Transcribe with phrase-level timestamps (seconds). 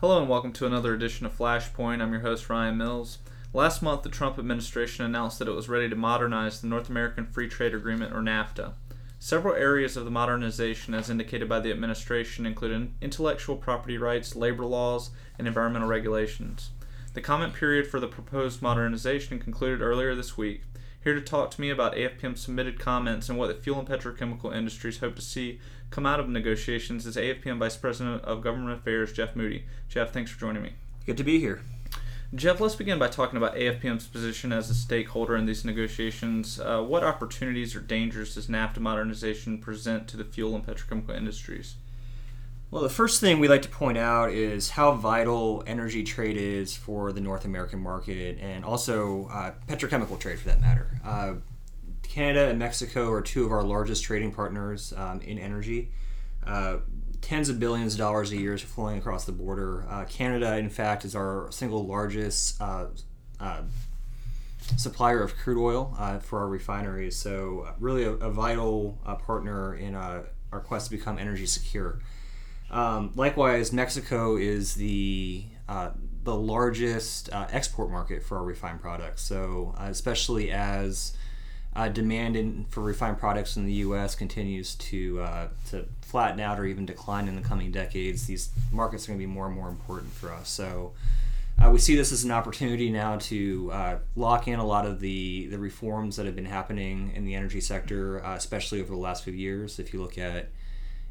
[0.00, 2.00] Hello and welcome to another edition of Flashpoint.
[2.00, 3.18] I'm your host, Ryan Mills.
[3.52, 7.26] Last month, the Trump administration announced that it was ready to modernize the North American
[7.26, 8.74] Free Trade Agreement, or NAFTA.
[9.18, 14.64] Several areas of the modernization, as indicated by the administration, include intellectual property rights, labor
[14.64, 16.70] laws, and environmental regulations.
[17.14, 20.62] The comment period for the proposed modernization concluded earlier this week.
[21.08, 24.54] Here to talk to me about AFPM's submitted comments and what the fuel and petrochemical
[24.54, 25.58] industries hope to see
[25.88, 29.64] come out of negotiations is AFPM Vice President of Government Affairs, Geoff Moody.
[29.88, 30.74] Geoff, thanks for joining me.
[31.06, 31.62] Good to be here.
[32.34, 36.60] Geoff, let's begin by talking about AFPM's position as a stakeholder in these negotiations.
[36.60, 41.76] Uh, what opportunities or dangers does NAFTA modernization present to the fuel and petrochemical industries?
[42.70, 46.76] Well, the first thing we like to point out is how vital energy trade is
[46.76, 51.00] for the North American market and also uh, petrochemical trade for that matter.
[51.02, 51.34] Uh,
[52.02, 55.92] Canada and Mexico are two of our largest trading partners um, in energy.
[56.46, 56.78] Uh,
[57.22, 59.86] tens of billions of dollars a year is flowing across the border.
[59.88, 62.88] Uh, Canada, in fact, is our single largest uh,
[63.40, 63.62] uh,
[64.76, 67.16] supplier of crude oil for our refineries.
[67.16, 72.00] So, really, a, a vital partner in our quest to become energy secure.
[72.70, 75.44] Um, likewise, Mexico is the
[76.24, 79.22] the largest export market for our refined products.
[79.22, 81.16] So, especially as
[81.78, 84.14] uh, demand in, for refined products in the U.S.
[84.14, 89.04] continues to uh, to flatten out or even decline in the coming decades, these markets
[89.04, 90.48] are going to be more and more important for us.
[90.48, 90.92] So.
[91.60, 95.00] Uh, we see this as an opportunity now to uh, lock in a lot of
[95.00, 98.96] the, the reforms that have been happening in the energy sector, uh, especially over the
[98.96, 99.80] last few years.
[99.80, 100.50] If you look at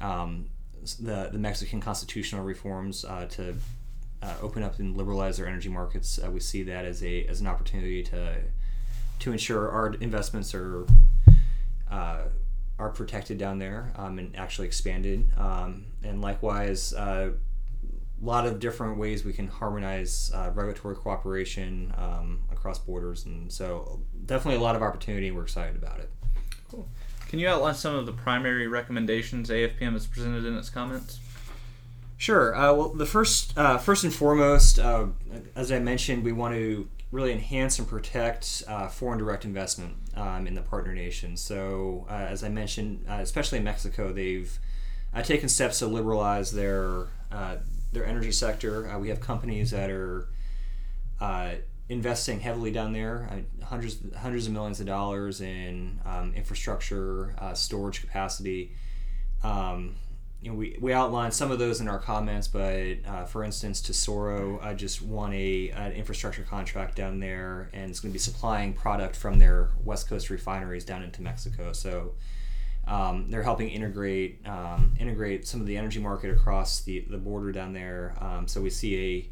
[0.00, 0.46] um,
[1.00, 3.54] the, the Mexican constitutional reforms uh, to
[4.42, 8.02] open up and liberalize their energy markets, we see that as a as an opportunity
[8.02, 8.36] to
[9.20, 10.86] to ensure our investments are
[11.90, 12.22] uh,
[12.78, 15.28] are protected down there um, and actually expanded.
[15.36, 17.30] Um, and likewise, uh,
[18.20, 23.26] a lot of different ways we can harmonize uh, regulatory cooperation um, across borders.
[23.26, 25.30] And so, definitely a lot of opportunity.
[25.30, 26.10] We're excited about it.
[26.70, 26.88] Cool.
[27.28, 31.20] Can you outline some of the primary recommendations AFPM has presented in its comments?
[32.16, 32.56] Sure.
[32.56, 35.06] Uh, well, the first, uh, first and foremost, uh,
[35.54, 40.46] as I mentioned, we want to really enhance and protect uh, foreign direct investment um,
[40.46, 41.40] in the partner nations.
[41.42, 44.58] So, uh, as I mentioned, uh, especially in Mexico, they've
[45.22, 47.06] taken steps to liberalize their
[47.92, 48.96] their energy sector.
[48.98, 50.28] We have companies that are
[51.88, 58.72] investing heavily down there, hundreds hundreds of millions of dollars in um, infrastructure, storage capacity.
[59.42, 59.96] Um,
[60.40, 63.80] you know, we, we outlined some of those in our comments, but uh, for instance,
[63.80, 68.20] Tesoro uh, just won a an infrastructure contract down there, and it's going to be
[68.20, 71.72] supplying product from their West Coast refineries down into Mexico.
[71.72, 72.14] So
[72.86, 77.50] um, they're helping integrate um, integrate some of the energy market across the, the border
[77.50, 78.14] down there.
[78.20, 79.30] Um, so we see a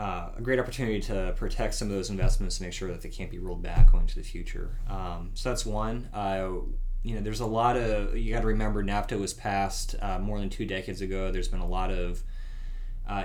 [0.00, 3.10] uh, a great opportunity to protect some of those investments to make sure that they
[3.10, 4.70] can't be rolled back going into the future.
[4.88, 6.08] Um, so that's one.
[6.14, 6.48] Uh,
[7.02, 10.38] you know, there's a lot of you got to remember NAFTA was passed uh, more
[10.38, 11.30] than two decades ago.
[11.30, 12.22] There's been a lot of
[13.06, 13.24] uh,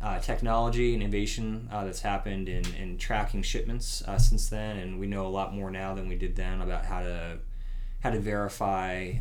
[0.00, 5.08] uh, technology and innovation uh, that's happened in, in tracking shipments since then, and we
[5.08, 7.38] know a lot more now than we did then about how to
[8.00, 9.12] how to verify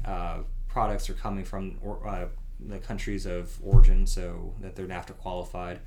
[0.67, 2.29] products are coming from or,
[2.59, 5.79] the countries of origin, so that they're NAFTA qualified.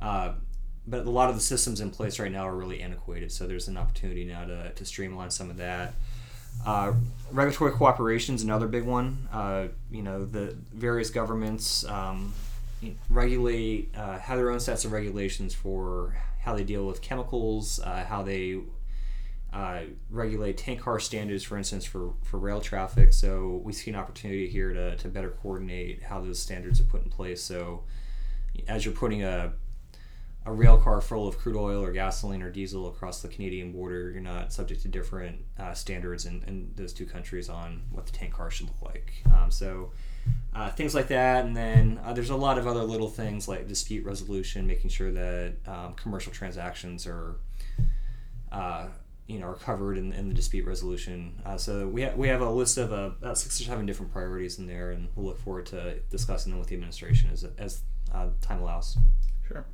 [0.00, 3.68] But a lot of the systems in place right now are really antiquated, so there's
[3.68, 5.94] an opportunity now to, to streamline some of that.
[6.64, 6.92] Uh,
[7.30, 9.28] regulatory cooperation is another big one.
[9.32, 12.32] Uh, you know, the various governments um,
[13.08, 18.04] regulate, uh, have their own sets of regulations for how they deal with chemicals, uh,
[18.04, 18.60] how they
[19.52, 23.12] uh, regulate tank car standards, for instance, for, for rail traffic.
[23.12, 27.04] So we see an opportunity here to, to better coordinate how those standards are put
[27.04, 27.42] in place.
[27.42, 27.84] So
[28.68, 29.52] as you're putting a
[30.46, 34.10] a rail car full of crude oil or gasoline or diesel across the Canadian border,
[34.10, 38.12] you're not subject to different uh, standards in, in, those two countries on what the
[38.12, 39.12] tank car should look like.
[39.32, 39.92] Um, so
[40.54, 43.66] uh, things like that, and then uh, there's a lot of other little things like
[43.68, 47.36] dispute resolution, making sure that um, commercial transactions are.
[48.52, 48.86] Uh,
[49.26, 51.40] you know, are covered in, in the dispute resolution.
[51.46, 54.12] Uh, so we, ha- we have a list of uh, about six or seven different
[54.12, 57.80] priorities in there, and we'll look forward to discussing them with the administration as, as
[58.42, 58.98] time allows.
[59.48, 59.64] Sure.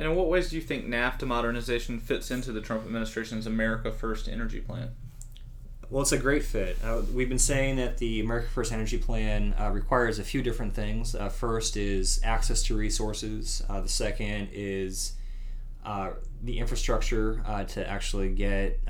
[0.00, 3.92] And in what ways do you think NAFTA modernization fits into the Trump administration's America
[3.92, 4.92] First energy plan?
[5.90, 6.78] Well, it's a great fit.
[6.82, 10.72] Uh, we've been saying that the America First Energy Plan uh, requires a few different
[10.72, 11.14] things.
[11.14, 13.62] Uh, first is access to resources.
[13.68, 15.16] Uh, the second is
[15.84, 16.12] uh,
[16.44, 18.80] the infrastructure uh, to actually get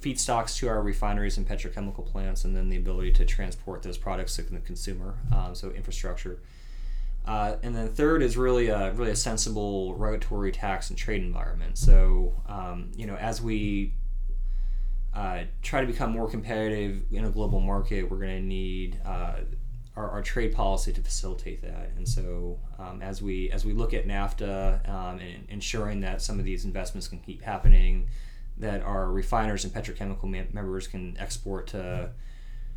[0.00, 4.36] feedstocks to our refineries and petrochemical plants, and then the ability to transport those products
[4.36, 5.18] to the consumer.
[5.30, 6.38] Um, so infrastructure.
[7.26, 11.76] Uh, and then third is really a really a sensible regulatory tax and trade environment.
[11.76, 13.94] So um, you know, as we
[15.14, 19.36] uh, try to become more competitive in a global market, we're going to need uh,
[19.96, 21.90] our, our, trade policy to facilitate that.
[21.96, 26.38] And so, um, as we as we look at NAFTA um, and ensuring that some
[26.38, 28.08] of these investments can keep happening,
[28.58, 32.10] that our refiners and petrochemical members can export to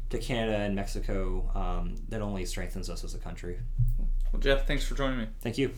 [0.09, 3.59] to Canada and Mexico, um, that only strengthens us as a country.
[4.31, 5.27] Well, Geoff, thanks for joining me.
[5.41, 5.71] Thank you.